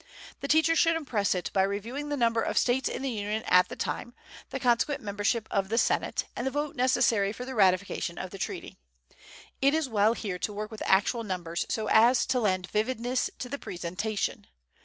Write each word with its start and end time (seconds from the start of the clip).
The 0.39 0.47
teacher 0.47 0.75
should 0.75 0.95
impress 0.95 1.35
it 1.35 1.51
by 1.53 1.61
reviewing 1.61 2.09
the 2.09 2.17
number 2.17 2.41
of 2.41 2.57
states 2.57 2.89
in 2.89 3.03
the 3.03 3.09
Union 3.11 3.43
at 3.43 3.69
the 3.69 3.75
time, 3.75 4.15
the 4.49 4.59
consequent 4.59 5.03
membership 5.03 5.47
of 5.51 5.69
the 5.69 5.77
Senate, 5.77 6.25
and 6.35 6.47
the 6.47 6.49
vote 6.49 6.75
necessary 6.75 7.31
for 7.31 7.45
the 7.45 7.53
ratification 7.53 8.17
of 8.17 8.31
the 8.31 8.39
treaty. 8.39 8.77
It 9.61 9.75
is 9.75 9.87
well 9.87 10.13
here 10.13 10.39
to 10.39 10.53
work 10.53 10.71
with 10.71 10.81
actual 10.87 11.23
numbers 11.23 11.67
so 11.69 11.85
as 11.89 12.25
to 12.29 12.39
lend 12.39 12.65
vividness 12.71 13.29
to 13.37 13.47
the 13.47 13.59
presentation. 13.59 14.47